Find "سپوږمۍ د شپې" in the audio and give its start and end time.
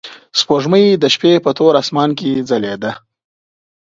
0.39-1.31